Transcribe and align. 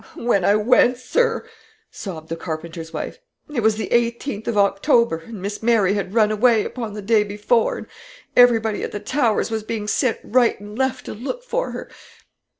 "When 0.17 0.43
I 0.43 0.55
went, 0.55 0.97
sir," 0.97 1.47
sobbed 1.91 2.29
the 2.29 2.35
carpenter's 2.35 2.91
wife, 2.91 3.19
"it 3.53 3.61
was 3.61 3.75
the 3.75 3.87
18th 3.89 4.47
of 4.47 4.57
October, 4.57 5.17
and 5.27 5.39
Miss 5.39 5.61
Mary 5.61 5.93
had 5.93 6.11
run 6.15 6.31
away 6.31 6.65
upon 6.65 6.93
the 6.93 7.03
day 7.03 7.23
before, 7.23 7.77
and 7.77 7.87
every 8.35 8.59
body 8.59 8.81
at 8.81 8.93
the 8.93 8.99
Towers 8.99 9.51
was 9.51 9.61
being 9.61 9.87
sent 9.87 10.17
right 10.23 10.59
and 10.59 10.75
left 10.75 11.05
to 11.05 11.13
look 11.13 11.43
for 11.43 11.69
her. 11.69 11.87